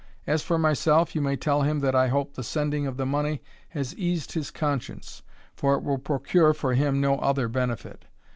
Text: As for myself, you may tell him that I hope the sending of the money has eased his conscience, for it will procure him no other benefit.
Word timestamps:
As 0.25 0.41
for 0.41 0.57
myself, 0.57 1.13
you 1.13 1.21
may 1.21 1.35
tell 1.35 1.61
him 1.61 1.79
that 1.81 1.93
I 1.93 2.07
hope 2.07 2.33
the 2.33 2.41
sending 2.41 2.87
of 2.87 2.97
the 2.97 3.05
money 3.05 3.39
has 3.69 3.95
eased 3.95 4.31
his 4.31 4.49
conscience, 4.49 5.21
for 5.55 5.75
it 5.75 5.83
will 5.83 5.99
procure 5.99 6.53
him 6.73 6.99
no 6.99 7.19
other 7.19 7.47
benefit. 7.47 8.05